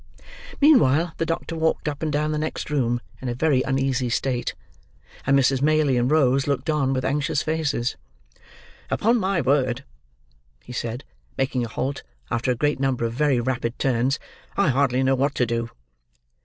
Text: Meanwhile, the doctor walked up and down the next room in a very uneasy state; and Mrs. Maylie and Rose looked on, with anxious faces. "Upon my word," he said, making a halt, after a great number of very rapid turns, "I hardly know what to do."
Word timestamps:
Meanwhile, 0.59 1.13
the 1.17 1.27
doctor 1.27 1.55
walked 1.55 1.87
up 1.87 2.01
and 2.01 2.11
down 2.11 2.31
the 2.31 2.39
next 2.39 2.71
room 2.71 3.01
in 3.21 3.29
a 3.29 3.35
very 3.35 3.61
uneasy 3.61 4.09
state; 4.09 4.55
and 5.27 5.37
Mrs. 5.37 5.61
Maylie 5.61 5.95
and 5.95 6.09
Rose 6.09 6.47
looked 6.47 6.71
on, 6.71 6.91
with 6.91 7.05
anxious 7.05 7.43
faces. 7.43 7.97
"Upon 8.89 9.19
my 9.19 9.41
word," 9.41 9.83
he 10.63 10.73
said, 10.73 11.03
making 11.37 11.63
a 11.63 11.67
halt, 11.69 12.01
after 12.31 12.49
a 12.49 12.55
great 12.55 12.79
number 12.79 13.05
of 13.05 13.13
very 13.13 13.39
rapid 13.39 13.77
turns, 13.77 14.17
"I 14.57 14.69
hardly 14.69 15.03
know 15.03 15.13
what 15.13 15.35
to 15.35 15.45
do." 15.45 15.69